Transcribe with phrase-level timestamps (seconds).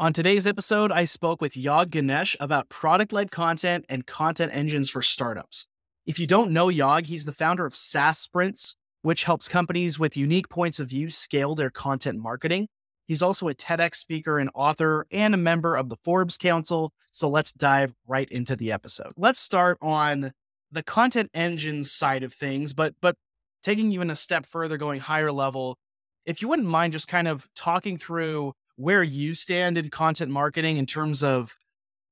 [0.00, 4.88] On today's episode, I spoke with Yaag Ganesh about product led content and content engines
[4.88, 5.66] for startups.
[6.06, 10.16] If you don't know Yaag, he's the founder of SaaS Sprints, which helps companies with
[10.16, 12.68] unique points of view scale their content marketing.
[13.08, 16.92] He's also a TEDx speaker and author and a member of the Forbes Council.
[17.10, 19.10] So let's dive right into the episode.
[19.16, 20.30] Let's start on
[20.70, 23.16] the content engine side of things, but but
[23.64, 25.76] taking even a step further, going higher level,
[26.24, 30.76] if you wouldn't mind just kind of talking through where you stand in content marketing
[30.76, 31.56] in terms of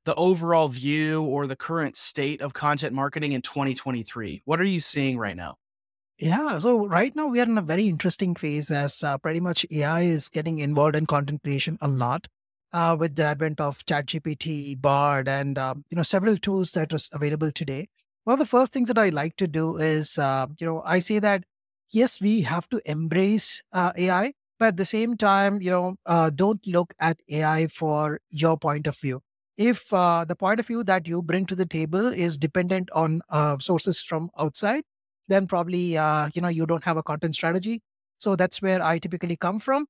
[0.04, 4.42] the overall view or the current state of content marketing in 2023.
[4.44, 5.56] What are you seeing right now?
[6.18, 9.64] Yeah, so right now we are in a very interesting phase as uh, pretty much
[9.70, 12.26] AI is getting involved in content creation a lot
[12.72, 16.98] uh, with the advent of ChatGPT, Bard, and uh, you know several tools that are
[17.12, 17.88] available today.
[18.24, 20.98] One of the first things that I like to do is uh, you know I
[20.98, 21.44] say that
[21.90, 26.30] yes, we have to embrace uh, AI, but at the same time, you know, uh,
[26.30, 29.20] don't look at AI for your point of view.
[29.56, 33.22] If the point of view that you bring to the table is dependent on
[33.60, 34.84] sources from outside
[35.28, 37.82] then probably uh, you know you don't have a content strategy.
[38.18, 39.86] So that's where i typically come from.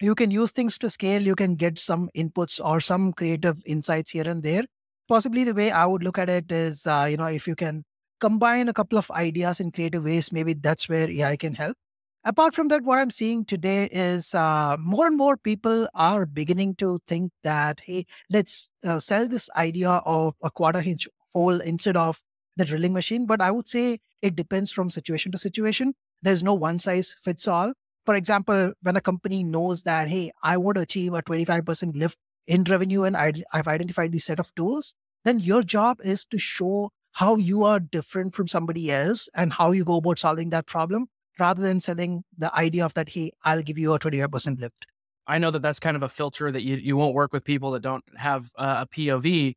[0.00, 4.10] You can use things to scale you can get some inputs or some creative insights
[4.10, 4.64] here and there.
[5.08, 7.84] Possibly the way i would look at it is uh, you know if you can
[8.20, 11.76] combine a couple of ideas in creative ways maybe that's where ai can help
[12.24, 16.74] apart from that what i'm seeing today is uh, more and more people are beginning
[16.74, 21.96] to think that hey let's uh, sell this idea of a quarter inch hole instead
[21.96, 22.20] of
[22.56, 25.94] the drilling machine but i would say it depends from situation to situation.
[26.22, 27.72] There's no one size fits all.
[28.04, 32.18] For example, when a company knows that, hey, I want to achieve a 25% lift
[32.46, 36.90] in revenue and I've identified this set of tools, then your job is to show
[37.12, 41.08] how you are different from somebody else and how you go about solving that problem
[41.40, 44.86] rather than selling the idea of that, hey, I'll give you a 25% lift.
[45.26, 47.70] I know that that's kind of a filter that you, you won't work with people
[47.72, 49.54] that don't have uh, a POV.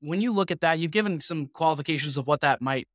[0.00, 2.86] When you look at that, you've given some qualifications of what that might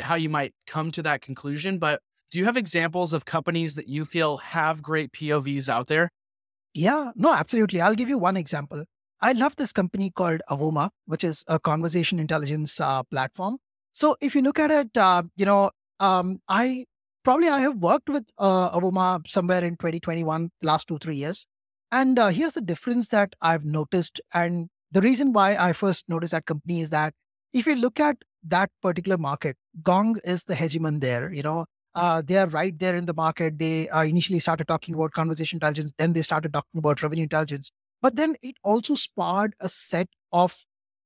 [0.00, 1.78] how you might come to that conclusion.
[1.78, 6.10] But do you have examples of companies that you feel have great POVs out there?
[6.74, 7.80] Yeah, no, absolutely.
[7.80, 8.84] I'll give you one example.
[9.20, 13.58] I love this company called Avoma, which is a conversation intelligence uh, platform.
[13.92, 15.70] So if you look at it, uh, you know,
[16.00, 16.84] um, I
[17.26, 21.44] probably I have worked with uh, Avoma somewhere in 2021, last two three years,
[21.90, 26.30] and uh, here's the difference that I've noticed, and the reason why I first noticed
[26.30, 27.14] that company is that
[27.52, 31.32] if you look at that particular market, Gong is the hegemon there.
[31.32, 31.66] You know,
[31.96, 33.58] uh, they are right there in the market.
[33.58, 37.72] They uh, initially started talking about conversation intelligence, then they started talking about revenue intelligence.
[38.02, 40.54] But then it also spawned a set of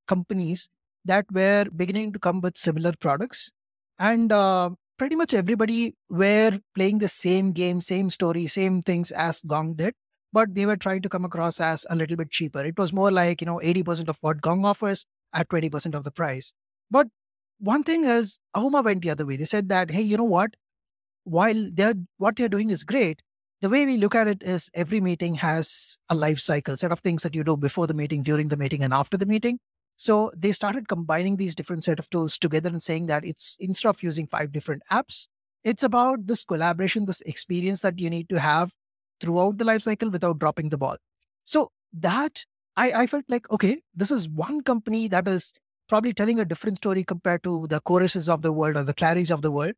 [0.07, 0.69] companies
[1.03, 3.51] that were beginning to come with similar products.
[3.97, 9.41] And uh, pretty much everybody were playing the same game, same story, same things as
[9.41, 9.95] Gong did,
[10.31, 12.63] but they were trying to come across as a little bit cheaper.
[12.63, 16.11] It was more like, you know, 80% of what Gong offers at 20% of the
[16.11, 16.53] price.
[16.91, 17.07] But
[17.57, 19.37] one thing is Avoma went the other way.
[19.37, 20.51] They said that, hey, you know what?
[21.23, 23.23] While they're what they're doing is great,
[23.61, 26.99] the way we look at it is every meeting has a life cycle, set of
[26.99, 29.57] things that you do before the meeting, during the meeting, and after the meeting.
[30.01, 33.89] So they started combining these different set of tools together and saying that it's instead
[33.89, 35.27] of using five different apps,
[35.63, 38.73] it's about this collaboration, this experience that you need to have
[39.19, 40.97] throughout the life cycle without dropping the ball.
[41.45, 42.45] So that
[42.75, 45.53] I, I felt like, okay, this is one company that is
[45.87, 49.29] probably telling a different story compared to the choruses of the world or the claries
[49.29, 49.73] of the world.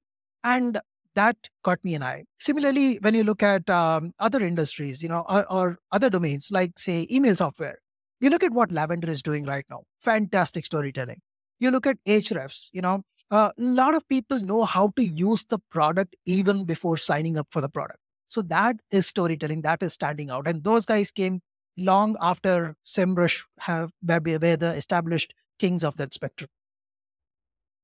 [0.46, 0.80] And
[1.16, 1.36] that
[1.66, 2.24] caught me an eye.
[2.40, 6.80] Similarly, when you look at um, other industries, you know, or, or, other domains like,
[6.80, 7.80] say, email software,
[8.24, 9.84] you look at what Lavender is doing right now.
[10.00, 11.20] Fantastic storytelling.
[11.60, 15.60] You look at Ahrefs, you know, a lot of people know how to use the
[15.70, 18.00] product even before signing up for the product.
[18.30, 19.62] So that is storytelling.
[19.64, 20.48] That is standing out.
[20.48, 21.42] And those guys came
[21.78, 26.50] long after SEMrush have were the established kings of that spectrum.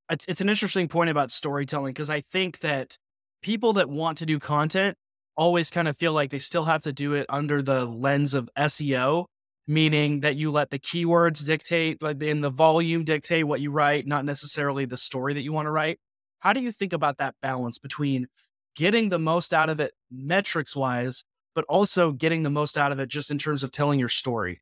[0.09, 2.97] It's, it's an interesting point about storytelling because I think that
[3.41, 4.97] people that want to do content
[5.35, 8.49] always kind of feel like they still have to do it under the lens of
[8.57, 9.25] SEO,
[9.69, 14.26] meaning that you let the keywords dictate, in the volume dictate what you write, not
[14.26, 15.99] necessarily the story that you want to write.
[16.40, 18.28] How do you think about that balance between
[18.76, 21.23] getting the most out of it metrics wise,
[21.53, 24.59] but also getting the most out of it just in terms of telling your story?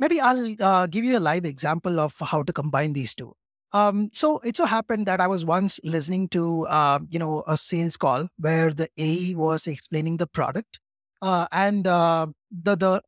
[0.00, 3.34] Maybe I'll uh, give you a live example of how to combine these two.
[3.72, 7.56] Um, so it so happened that I was once listening to, uh, you know, a
[7.56, 10.80] sales call where the AE was explaining the product,
[11.22, 13.02] uh, and uh, the the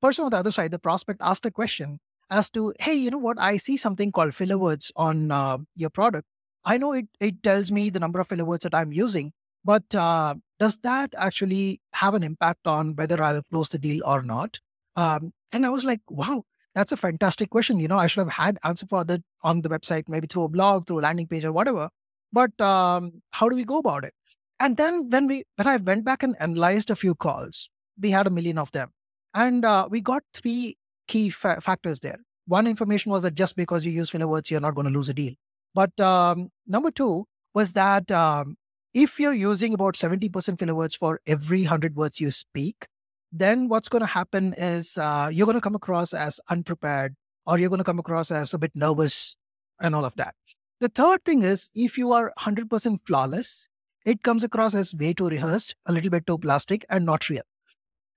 [0.00, 1.98] person on the other side, the prospect, asked a question
[2.30, 3.40] as to, hey, you know what?
[3.40, 6.26] I see something called filler words on uh, your product.
[6.64, 9.32] I know it it tells me the number of filler words that I'm using,
[9.64, 14.22] but uh, does that actually have an impact on whether I'll close the deal or
[14.22, 14.58] not?
[14.96, 16.44] Um, And I was like, wow,
[16.74, 17.80] that's a fantastic question.
[17.80, 20.48] You know, I should have had answer for that on the website, maybe through a
[20.48, 21.88] blog, through a landing page or whatever.
[22.32, 24.14] But um, how do we go about it?
[24.60, 27.68] And then when we when I went back and analyzed a few calls,
[27.98, 28.92] we had a million of them,
[29.34, 30.76] and uh, we got three
[31.08, 32.18] key fa- factors there.
[32.46, 35.08] One information was that just because you use filler words, you're not going to lose
[35.08, 35.34] a deal.
[35.74, 38.56] But um, number two was that um,
[38.94, 42.86] if you're using about 70% filler words for every 100 words you speak,
[43.32, 47.14] then what's going to happen is uh, you're going to come across as unprepared
[47.46, 49.36] or you're going to come across as a bit nervous
[49.80, 50.34] and all of that.
[50.80, 53.68] The third thing is if you are 100% flawless,
[54.04, 57.42] it comes across as way too rehearsed, a little bit too plastic, and not real.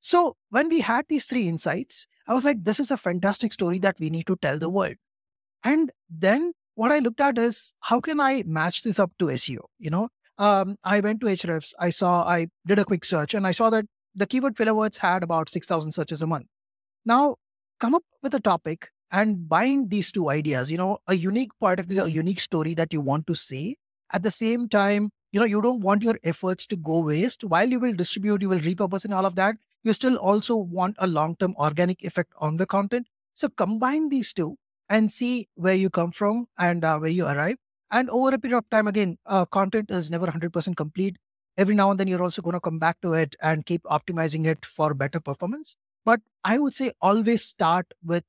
[0.04, 3.80] So when we had these three insights, I was like, this is a fantastic story
[3.80, 4.96] that we need to tell the world.
[5.64, 9.64] And then what I looked at is how can I match this up to SEO?
[9.80, 13.48] You know, um, I went to Ahrefs, I saw, I did a quick search, and
[13.48, 16.48] I saw that the keyword filler words had about 6,000 searches a month.
[17.06, 17.38] Now,
[17.80, 21.80] come up with a topic and bind these two ideas, you know, a unique part
[21.80, 23.78] of a unique story that you want to say.
[24.12, 27.44] At the same time, you know, you don't want your efforts to go waste.
[27.44, 30.96] While you will distribute, you will repurpose and all of that, you still also want
[31.00, 33.08] a long-term organic effect on the content.
[33.34, 34.58] So combine these two
[34.90, 37.58] and see where you come from and uh, where you arrive.
[37.92, 41.18] And over a period of time, again, uh, content is never 100% complete
[41.58, 44.46] every now and then you're also going to come back to it and keep optimizing
[44.46, 45.78] it for better performance.
[46.06, 48.24] But I would say always start with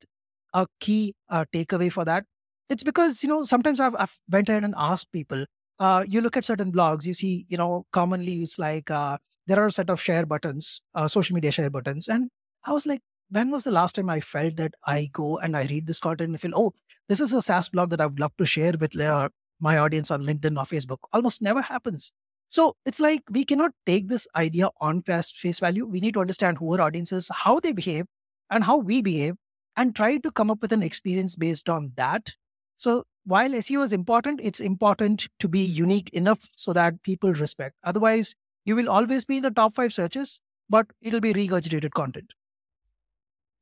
[0.52, 2.24] a key uh, takeaway for that.
[2.68, 5.44] It's because, you know, sometimes I've, I've went ahead and asked people,
[5.78, 9.58] uh, you look at certain blogs, you see, you know, commonly it's like uh, there
[9.58, 12.08] are a set of share buttons, uh, social media share buttons.
[12.08, 12.30] And
[12.64, 13.00] I was like,
[13.30, 16.30] when was the last time I felt that I go and I read this content
[16.30, 16.72] and feel, oh,
[17.08, 19.28] this is a SaaS blog that I would love to share with uh,
[19.60, 20.98] my audience on LinkedIn or Facebook?
[21.12, 22.12] Almost never happens.
[22.48, 25.86] So it's like we cannot take this idea on face value.
[25.86, 28.06] We need to understand who our audience is, how they behave,
[28.50, 29.34] and how we behave,
[29.76, 32.32] and try to come up with an experience based on that.
[32.76, 37.74] So while SEO is important, it's important to be unique enough so that people respect.
[37.82, 42.32] Otherwise, you will always be in the top five searches, but it'll be regurgitated content.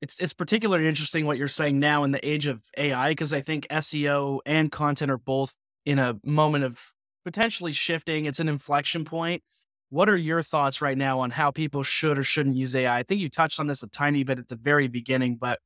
[0.00, 3.40] It's it's particularly interesting what you're saying now in the age of AI because I
[3.40, 6.93] think SEO and content are both in a moment of
[7.25, 8.25] potentially shifting.
[8.25, 9.43] It's an inflection point.
[9.90, 12.99] What are your thoughts right now on how people should or shouldn't use AI?
[12.99, 15.60] I think you touched on this a tiny bit at the very beginning, but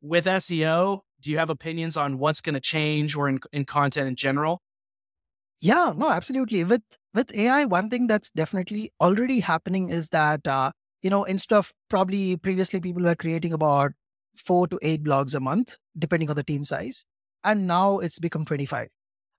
[0.00, 4.08] with SEO, do you have opinions on what's going to change or in, in content
[4.08, 4.62] in general?
[5.60, 6.64] Yeah, no, absolutely.
[6.64, 6.82] With
[7.14, 10.72] with AI, one thing that's definitely already happening is that uh,
[11.02, 13.92] you know instead of probably previously people were creating about
[14.36, 17.04] four to eight blogs a month, depending on the team size,
[17.44, 18.88] and now it's become twenty five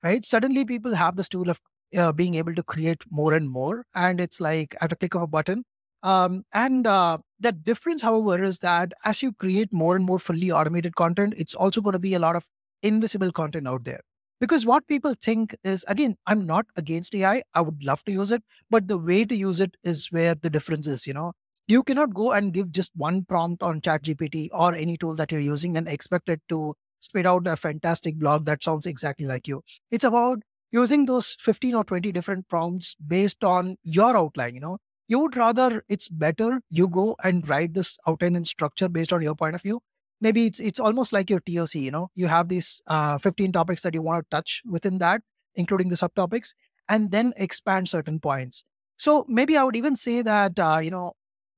[0.04, 0.26] right?
[0.26, 1.60] Suddenly people have this tool of
[1.98, 3.86] uh, being able to create more and more.
[3.96, 5.66] And it's like at a click of a button.
[6.04, 10.52] Um, and uh, the difference, however, is that as you create more and more fully
[10.54, 12.46] automated content, it's also going to be a lot of
[12.84, 14.02] invisible content out there.
[14.40, 17.44] Because what people think is, again, I'm not against AI.
[17.54, 20.50] I would love to use it, but the way to use it is where the
[20.50, 21.08] difference is.
[21.08, 21.34] You know,
[21.68, 25.42] you cannot go and give just one prompt on ChatGPT or any tool that you're
[25.42, 29.62] using and expect it to spit out a fantastic blog that sounds exactly like you.
[29.92, 30.40] It's about
[30.72, 34.78] using those 15 or 20 different prompts based on your outline, you know.
[35.08, 39.22] You would rather it's better you go and write this outline and structure based on
[39.22, 39.82] your point of view.
[40.22, 42.10] Maybe it's it's almost like your TOC, you know.
[42.16, 45.22] You have these uh, 15 topics that you want to touch within that,
[45.56, 46.54] including the subtopics,
[46.90, 48.64] and then expand certain points.
[48.98, 51.14] So maybe I would even say that uh, you know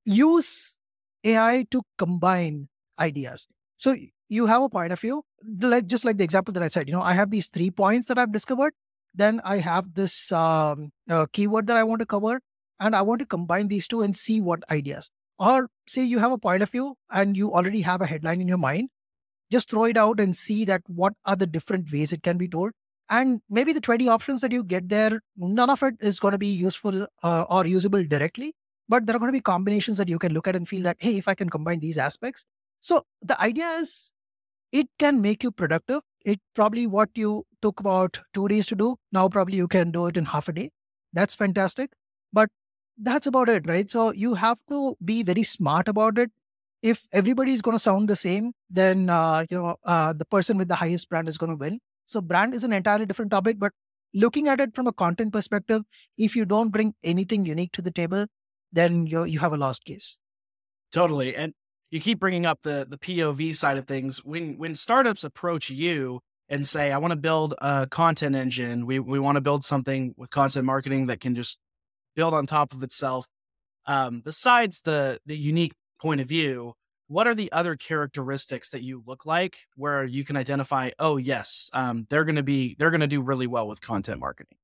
[0.05, 0.79] use
[1.23, 3.47] AI to combine ideas.
[3.77, 3.95] So
[4.29, 5.23] you have a point of view,
[5.61, 8.07] like just like the example that I said, you know, I have these three points
[8.07, 8.73] that I've discovered.
[9.13, 12.41] Then I have this um, uh, keyword that I want to cover,
[12.79, 15.11] and I want to combine these two and see what ideas.
[15.39, 18.48] Or say you have a point of view and you already have a headline in
[18.48, 18.89] your mind,
[19.51, 22.48] just throw it out and see that what are the different ways it can be
[22.48, 22.72] told.
[23.10, 26.38] And maybe the 20 options that you get there, none of it is going to
[26.38, 28.53] be useful uh, or usable directly,
[28.89, 30.98] but there are going to be combinations that you can look at and feel that,
[31.00, 32.46] hey, if I can combine these aspects.
[32.82, 34.12] So the idea is
[34.72, 36.01] it can make you productive.
[36.25, 38.98] It probably what you took about two days to do.
[39.12, 40.72] Now probably you can do it in half a day.
[41.13, 41.91] That's fantastic.
[42.34, 42.50] But
[42.97, 43.89] that's about it, right?
[43.89, 46.31] So you have to be very smart about it.
[46.81, 50.57] If everybody is going to sound the same, then uh, you know uh, the person
[50.57, 51.79] with the highest brand is going to win.
[52.05, 53.73] So brand is an entirely different topic, but
[54.13, 55.81] looking at it from a content perspective,
[56.17, 58.27] if you don't bring anything unique to the table,
[58.71, 60.19] then you you have a lost case.
[60.91, 61.35] Totally.
[61.35, 61.53] And
[61.89, 64.23] you keep bringing up the the POV side of things.
[64.23, 68.85] When when startups approach you and say, "I want to build a content engine.
[68.85, 71.59] We we want to build something with content marketing that can just
[72.17, 73.27] build on top of itself."
[73.86, 76.74] Um, besides the the unique point of view,
[77.07, 81.69] what are the other characteristics that you look like where you can identify oh yes
[81.74, 84.57] um, they're going to be they're going to do really well with content marketing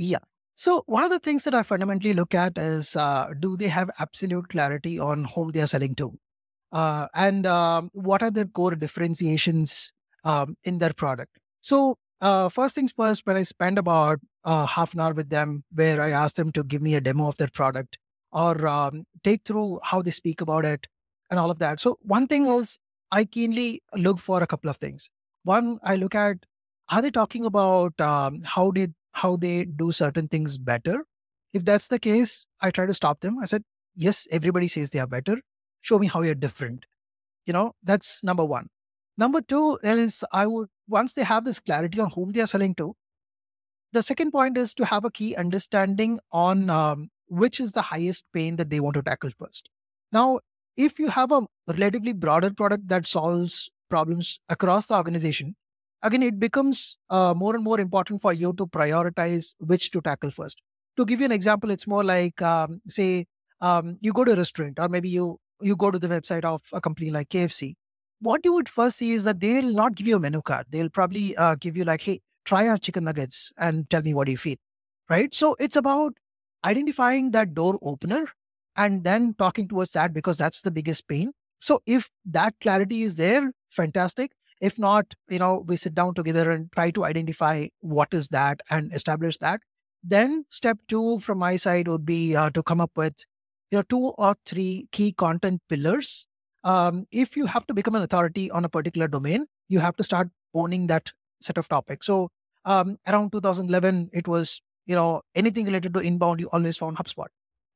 [0.00, 0.18] yeah.
[0.54, 3.90] So one of the things that i fundamentally look at is uh, do they have
[3.98, 6.18] absolute clarity on whom they are selling to?
[6.72, 9.92] Uh, and um, what are their core differentiations
[10.24, 11.38] um, in their product?
[11.60, 15.64] So uh, first things first when i spend about uh, half an hour with them
[15.74, 17.98] where i ask them to give me a demo of their product
[18.32, 20.86] or um, take through how they speak about it
[21.30, 21.80] and all of that.
[21.80, 22.78] So one thing is
[23.10, 25.10] I keenly look for a couple of things.
[25.44, 26.38] One, I look at
[26.90, 31.04] are they talking about um, how did how they do certain things better?
[31.52, 33.38] If that's the case, I try to stop them.
[33.40, 33.64] I said,
[33.96, 35.40] yes, everybody says they are better.
[35.80, 36.86] Show me how you're different.
[37.46, 38.68] You know, that's number one.
[39.16, 42.74] Number two is I would once they have this clarity on whom they are selling
[42.76, 42.94] to.
[43.92, 48.24] The second point is to have a key understanding on um, which is the highest
[48.32, 49.68] pain that they want to tackle first.
[50.12, 50.40] Now,
[50.76, 55.56] if you have a relatively broader product that solves problems across the organization,
[56.02, 60.30] again, it becomes uh, more and more important for you to prioritize which to tackle
[60.30, 60.60] first.
[60.96, 63.26] To give you an example, it's more like, um, say,
[63.60, 66.62] um, you go to a restaurant or maybe you you go to the website of
[66.72, 67.74] a company like KFC.
[68.20, 70.66] What you would first see is that they'll not give you a menu card.
[70.70, 74.28] They'll probably uh, give you like, hey, try our chicken nuggets and tell me what
[74.28, 74.56] you feel.
[75.08, 75.34] Right.
[75.34, 76.14] So it's about
[76.64, 78.28] identifying that door opener
[78.76, 81.32] and then talking towards that because that's the biggest pain.
[81.60, 84.32] So if that clarity is there, fantastic.
[84.60, 88.60] If not, you know, we sit down together and try to identify what is that
[88.70, 89.60] and establish that.
[90.02, 93.14] Then step two from my side would be uh, to come up with,
[93.70, 96.26] you know, two or three key content pillars.
[96.62, 100.04] Um, if you have to become an authority on a particular domain, you have to
[100.04, 102.06] start owning that set of topics.
[102.06, 102.30] So
[102.64, 107.26] um, around 2011, it was, you know, anything related to inbound, you always found HubSpot,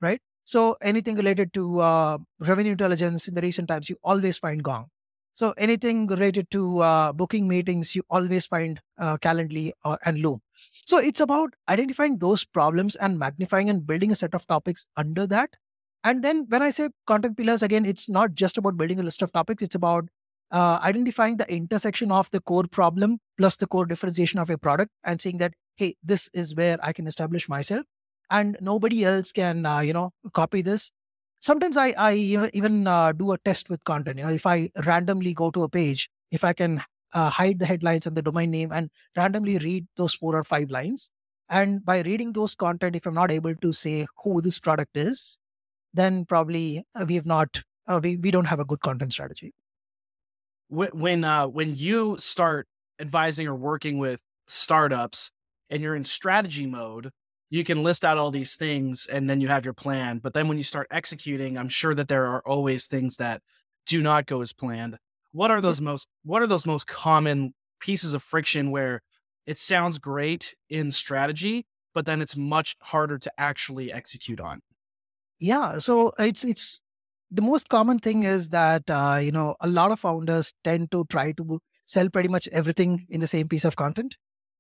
[0.00, 0.20] right?
[0.44, 4.88] So anything related to uh, revenue intelligence in the recent times, you always find Gong.
[5.32, 10.40] So anything related to uh, booking meetings, you always find uh, Calendly uh, and Loom.
[10.84, 15.26] So it's about identifying those problems and magnifying and building a set of topics under
[15.26, 15.56] that.
[16.04, 19.22] And then when I say content pillars, again, it's not just about building a list
[19.22, 19.62] of topics.
[19.62, 20.04] It's about
[20.54, 24.92] uh, identifying the intersection of the core problem plus the core differentiation of a product
[25.04, 27.84] and saying that, hey, this is where I can establish myself
[28.30, 30.90] and nobody else can uh, you know copy this.
[31.40, 32.14] Sometimes i i
[32.54, 34.18] even uh, do a test with content.
[34.18, 36.82] You know if i randomly go to a page if i can
[37.12, 40.70] uh, hide the headlines and the domain name and randomly read those four or five
[40.70, 41.10] lines
[41.48, 45.38] and by reading those content if i'm not able to say who this product is
[45.92, 49.52] then probably we have not uh, we, we don't have a good content strategy
[50.74, 52.66] when uh when you start
[53.00, 55.30] advising or working with startups
[55.70, 57.10] and you're in strategy mode
[57.54, 60.18] you can list out all these things and then you have your plan.
[60.18, 63.42] But then when you start executing, I'm sure that there are always things that
[63.86, 64.96] do not go as planned.
[65.30, 69.02] What are those most what are those most common pieces of friction where
[69.46, 71.64] it sounds great in strategy,
[71.94, 74.60] but then it's much harder to actually execute on?
[75.38, 76.80] Yeah, so it's it's
[77.34, 81.04] the most common thing is that uh, you know a lot of founders tend to
[81.10, 84.16] try to sell pretty much everything in the same piece of content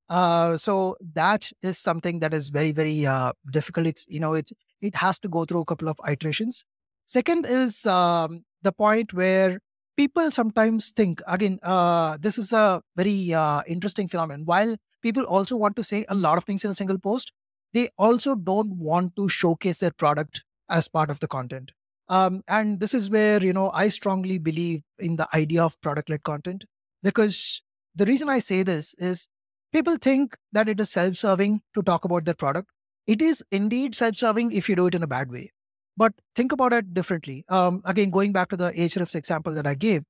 [0.08, 3.86] uh, so that is something that is very, very uh, difficult.
[3.86, 6.64] It's, you know, it's, it has to go through a couple of iterations.
[7.06, 9.60] Second is um, the point where
[9.96, 14.44] people sometimes think, again, uh, this is a very uh, interesting phenomenon.
[14.44, 17.32] While people also want to say a lot of things in a single post,
[17.72, 21.72] they also don't want to showcase their product as part of the content.
[22.08, 26.10] Um, and this is where, you know, I strongly believe in the idea of product
[26.10, 26.64] led content
[27.02, 27.62] because
[27.94, 29.28] the reason I say this is
[29.74, 32.70] People think that it is self serving to talk about their product.
[33.08, 35.50] It is indeed self serving if you do it in a bad way.
[35.96, 37.44] But think about it differently.
[37.48, 40.04] Um, again, going back to the Ahrefs example that I gave,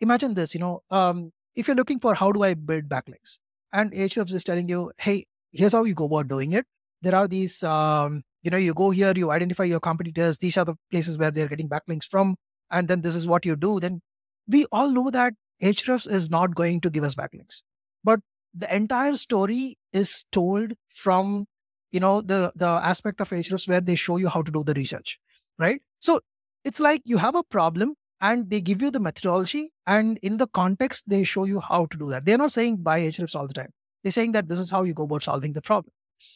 [0.00, 3.38] imagine this, you know, um, if you're looking for how do I build backlinks,
[3.72, 6.66] and Ahrefs is telling you, hey, here's how you go about doing it.
[7.00, 10.64] There are these, um, you know, you go here, you identify your competitors, these are
[10.64, 12.36] the places where they're getting backlinks from,
[12.70, 13.80] and then this is what you do.
[13.80, 14.00] Then
[14.48, 17.62] we all know that Ahrefs is not going to give us backlinks.
[18.02, 18.20] But
[18.54, 21.46] the entire story is told from
[21.92, 24.74] you know the the aspect of Ahrefs where they show you how to do the
[24.74, 25.18] research
[25.58, 26.20] right so
[26.64, 30.46] it's like you have a problem and they give you the methodology and in the
[30.48, 33.54] context they show you how to do that they're not saying buy Ahrefs all the
[33.54, 35.92] time they're saying that this is how you go about solving the problem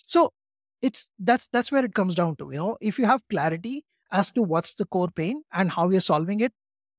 [0.06, 0.32] so
[0.88, 4.30] it's that's that's where it comes down to you know if you have clarity as
[4.30, 6.52] to what's the core pain and how you're solving it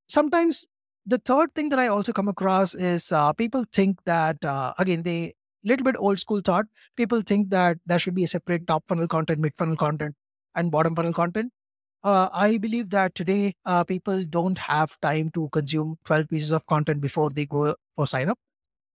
[0.07, 0.65] sometimes
[1.05, 5.03] the third thing that I also come across is uh, people think that uh, again
[5.03, 6.65] they little bit old school thought.
[6.95, 10.15] People think that there should be a separate top funnel content, mid funnel content,
[10.55, 11.51] and bottom funnel content.
[12.03, 16.65] uh, I believe that today uh, people don't have time to consume 12 pieces of
[16.67, 18.39] content before they go for sign up.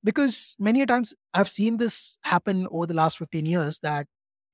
[0.04, 4.06] Because many times I've seen this happen over the last 15 years that,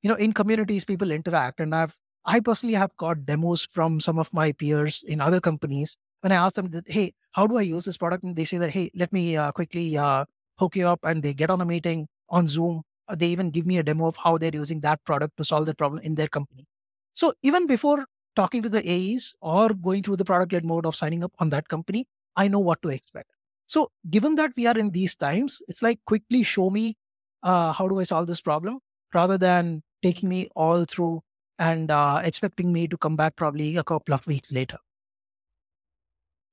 [0.06, 1.58] you know, in communities, people interact.
[1.58, 5.96] And I've, I personally have got demos from some of my peers in other companies
[6.20, 8.22] when I ask them, that, hey, how do I use this product?
[8.22, 10.24] And they say that, hey, let me uh, quickly uh,
[10.60, 11.00] hook you up.
[11.02, 12.82] And they get on a meeting on Zoom.
[13.12, 15.74] They even give me a demo of how they're using that product to solve the
[15.74, 16.68] problem in their company.
[17.14, 20.94] So even before talking to the AEs or going through the product led mode of
[20.94, 23.32] signing up on that company, I know what to expect.
[23.66, 26.96] So, given that we are in these times, it's like quickly show me
[27.42, 28.78] uh, how do I solve this problem
[29.12, 31.22] rather than taking me all through
[31.58, 34.78] and uh, expecting me to come back probably a couple of weeks later.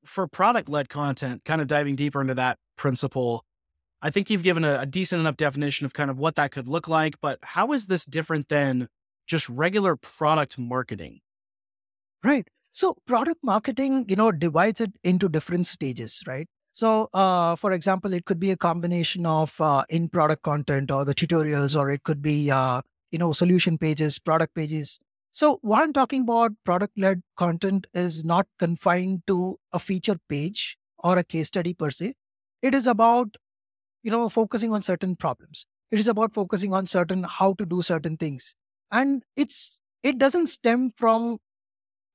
[0.06, 3.46] For product led content, kind of diving deeper into that principle,
[4.02, 6.68] I think you've given a, a decent enough definition of kind of what that could
[6.68, 7.16] look like.
[7.22, 8.90] But how is this different than
[9.28, 11.22] just regular product marketing?
[12.24, 12.48] Right.
[12.74, 16.48] So product marketing, you know, divides it into different stages, right?
[16.74, 21.14] So, uh, for example, it could be a combination of uh, in-product content or the
[21.14, 22.82] tutorials, or it could be, uh,
[23.13, 25.00] you know, solution pages, product pages.
[25.32, 31.20] So, what I'm talking about, product-led content, is not confined to a feature page or
[31.20, 32.15] a case study per se.
[32.63, 33.38] It is about,
[34.03, 35.65] you know, focusing on certain problems.
[35.91, 38.55] It is about focusing on certain how to do certain things,
[38.91, 41.39] and it's it doesn't stem from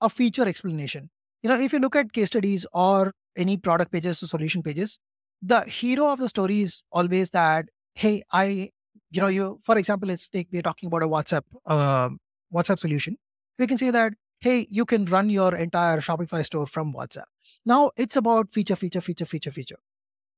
[0.00, 1.10] a feature explanation.
[1.42, 4.98] You know, if you look at case studies or any product pages or solution pages,
[5.42, 8.70] the hero of the story is always that, hey, I,
[9.10, 12.10] you know, you, for example, let's take, we're talking about a WhatsApp, uh,
[12.54, 13.16] WhatsApp solution.
[13.58, 17.24] We can say that, hey, you can run your entire Shopify store from WhatsApp.
[17.64, 19.78] Now it's about feature, feature, feature, feature, feature.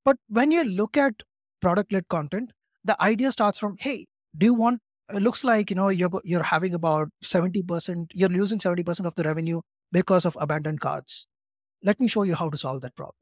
[0.05, 1.15] But when you look at
[1.61, 2.53] product led content,
[2.85, 4.81] the idea starts from, hey, do you want
[5.13, 9.25] it looks like you know you're you're having about 70% you're losing 70% of the
[9.25, 9.61] revenue
[9.93, 11.27] because of abandoned carts
[11.83, 13.15] let me show you how to solve that problem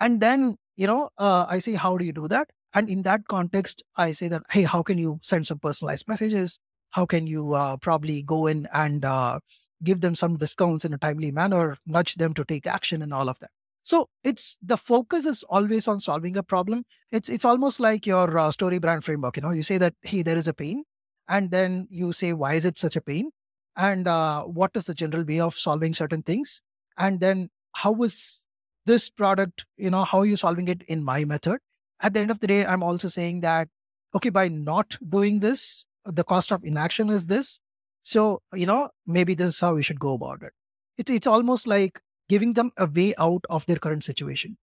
[0.00, 3.26] and then you know uh, i say how do you do that and in that
[3.28, 6.60] context i say that hey how can you send some personalized messages?
[6.90, 9.40] How can you uh, probably go in and uh,
[9.82, 13.30] give them some discounts in a timely manner nudge them to take action and all
[13.30, 13.50] of that?
[13.82, 16.84] So it's the focus is always on solving a problem.
[17.10, 19.52] It's it's almost like your uh, story brand framework you know?
[19.52, 20.84] You say that hey there is a pain
[21.28, 23.30] and then you say why is it such a pain?
[23.76, 26.60] And uh, what is the general way of solving certain things?
[26.98, 28.46] And then how is
[28.86, 31.58] this product you know how are you solving it in my method
[32.02, 33.68] at the end of the day i'm also saying that
[34.14, 37.60] okay by not doing this the cost of inaction is this
[38.02, 40.52] so you know maybe this is how we should go about it
[40.98, 44.56] it's, it's almost like giving them a way out of their current situation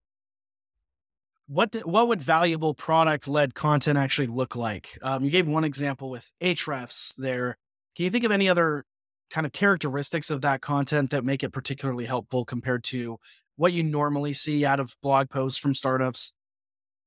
[1.50, 4.96] what what would valuable product led content actually look like?
[5.02, 7.58] Um, you gave one example with Ahrefs there.
[7.96, 8.84] Can you think of any other
[9.30, 13.18] kind of characteristics of that content that make it particularly helpful compared to
[13.56, 16.32] what you normally see out of blog posts from startups?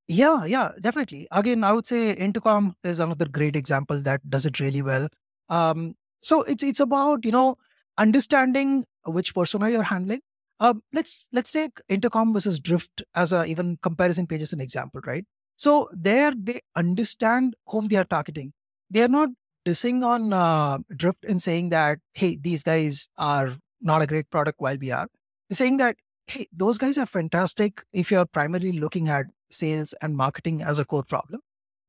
[0.06, 1.26] Yeah, yeah, definitely.
[1.32, 5.08] Again, I would say Intercom is another great example that does it really well.
[5.48, 7.56] Um, so it's it's about you know
[7.98, 10.20] understanding which persona you're handling
[10.60, 15.00] um, let's let's take intercom versus drift as a even comparison page as an example,
[15.06, 15.24] right?
[15.56, 18.52] So there they understand whom they are targeting.
[18.90, 19.28] They are not
[19.66, 24.60] dissing on uh, drift and saying that hey these guys are not a great product
[24.60, 25.08] while we are.
[25.48, 30.16] They're saying that hey those guys are fantastic if you're primarily looking at sales and
[30.16, 31.40] marketing as a core problem.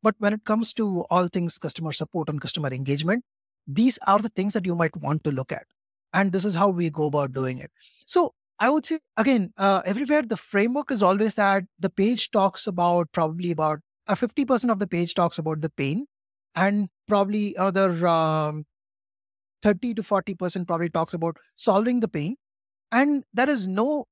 [0.03, 3.23] But when it comes to all things customer support and customer engagement,
[3.67, 5.65] these are the things that you might want to look at.
[6.13, 7.71] And this is how we go about doing it.
[8.05, 12.67] So I would say again, uh, everywhere the framework is always that the page talks
[12.67, 16.05] about probably about uh, 50% of the page talks about the pain,
[16.55, 18.65] and probably another um,
[19.61, 22.35] 30 to 40% probably talks about solving the pain.
[22.91, 24.05] And there is no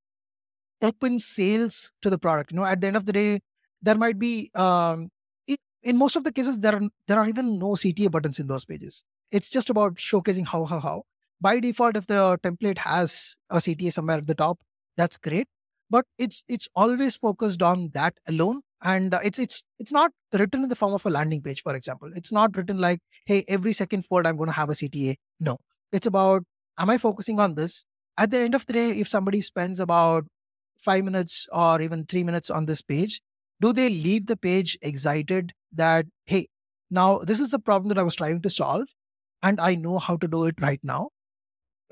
[0.83, 2.51] open sales to the product.
[2.51, 3.41] You know, at the end of the day,
[3.81, 5.09] there might be um,
[5.47, 8.47] it, in most of the cases there are there are even no CTA buttons in
[8.47, 9.03] those pages.
[9.31, 11.03] It's just about showcasing how how how.
[11.41, 14.59] By default if the template has a cta somewhere at the top
[14.97, 15.47] that's great.
[15.89, 18.61] But it's it's always focused on that alone.
[18.81, 21.75] And uh, it's it's it's not written in the form of a landing page for
[21.75, 22.11] example.
[22.15, 25.57] It's not written like hey every second fold i'm going to have a cta no.
[25.91, 26.43] It's about
[26.77, 27.85] am i focusing on this?
[28.17, 30.25] At the end of the day if somebody spends about
[30.83, 33.21] 5 minutes or even 3 minutes on this page
[33.61, 36.47] do they leave the page excited that hey
[36.91, 38.87] now this is the problem that i was trying to solve
[39.41, 41.09] and i know how to do it right now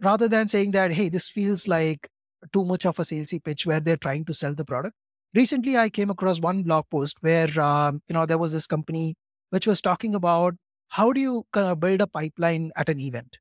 [0.01, 2.07] rather than saying that, hey, this feels like
[2.53, 4.95] too much of a salesy pitch where they're trying to sell the product.
[5.33, 9.15] Recently, I came across one blog post where, um, you know, there was this company
[9.51, 10.55] which was talking about
[10.89, 13.37] how do you kind of build a pipeline at an event.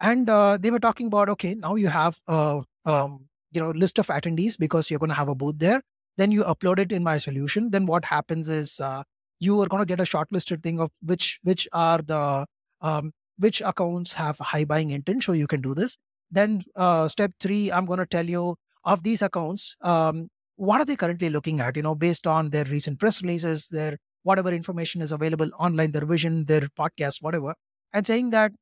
[0.00, 3.98] and uh, they were talking about okay, now you have a um, you know list
[3.98, 5.82] of attendees because you're going to have a booth there.
[6.16, 7.70] Then you upload it in my solution.
[7.70, 9.02] Then what happens is uh,
[9.38, 12.46] you are going to get a shortlisted thing of which which are the
[12.80, 15.98] um, which accounts have high buying intent, so you can do this.
[16.30, 20.84] Then uh, step three, I'm going to tell you of these accounts, um, what are
[20.84, 21.76] they currently looking at?
[21.76, 26.06] You know, based on their recent press releases, their whatever information is available online, their
[26.06, 27.54] vision, their podcast, whatever,
[27.92, 28.52] and saying that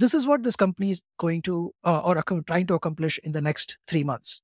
[0.00, 3.42] this is what this company is going to uh, or trying to accomplish in the
[3.42, 4.40] next three months.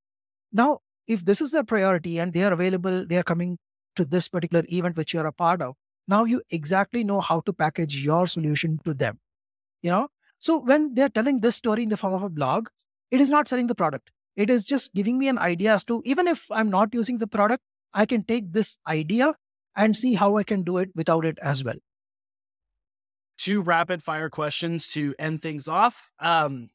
[0.53, 3.59] Now, if this is their priority and they are available, they are coming
[3.97, 5.75] to this particular event which you're a part of.
[6.07, 9.19] Now you exactly know how to package your solution to them.
[9.83, 12.69] You know, so when they're telling this story in the form of a blog,
[13.11, 14.11] it is not selling the product.
[14.37, 17.27] It is just giving me an idea as to even if I'm not using the
[17.27, 17.63] product,
[17.95, 19.35] I can take this idea
[19.75, 21.77] and see how I can do it without it as well.
[23.39, 26.11] Two rapid fire questions to end things off.
[26.19, 26.71] Um,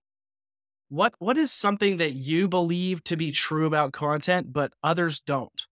[0.89, 5.67] what what is something that you believe to be true about content but others don't?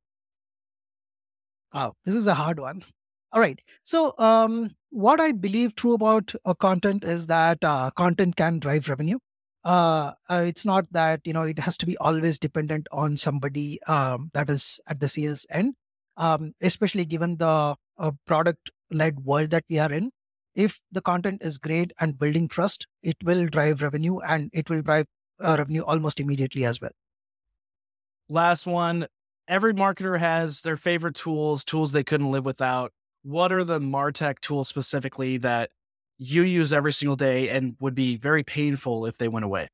[1.74, 2.84] Oh, this is a hard one.
[3.32, 3.60] All right.
[3.84, 8.90] So, um, what I believe true about uh, content is that uh, content can drive
[8.90, 9.20] revenue.
[9.64, 13.80] Uh, uh, it's not that you know it has to be always dependent on somebody
[13.84, 15.76] um, that is at the sales end,
[16.18, 20.12] um, especially given the uh, product-led world that we are in.
[20.60, 24.82] If the content is great and building trust, it will drive revenue and it will
[24.82, 25.06] drive
[25.40, 26.92] uh, revenue almost immediately as well.
[28.28, 29.08] Last one.
[29.48, 32.92] Every marketer has their favorite tools, tools they couldn't live without
[33.24, 35.72] what are the Martech tools specifically that
[36.18, 39.70] you use every single day and would be very painful if they went away?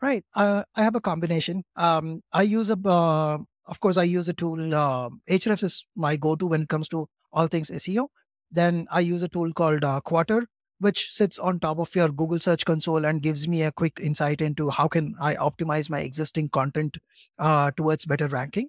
[0.00, 0.24] Right.
[0.34, 1.64] Uh, I have a combination.
[1.76, 4.74] Um, I use a, uh, of course, I use a tool.
[4.74, 8.08] Uh, Ahrefs is my go-to when it comes to all things SEO.
[8.50, 10.46] Then I use a tool called uh, Quattr,
[10.80, 14.40] which sits on top of your Google Search Console and gives me a quick insight
[14.40, 16.98] into how can I optimize my existing content
[17.38, 18.68] uh, towards better ranking.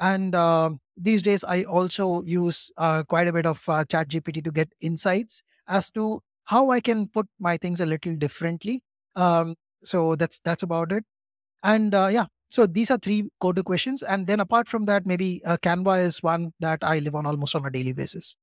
[0.00, 4.50] And uh, these days, I also use uh, quite a bit of uh, ChatGPT to
[4.50, 8.82] get insights as to how I can put my things a little differently.
[9.14, 11.04] Um, so that's that's about it.
[11.62, 14.02] And uh, yeah, so these are three go-to questions.
[14.02, 17.54] And then apart from that, maybe uh, Canva is one that I live on almost
[17.54, 18.36] on a daily basis.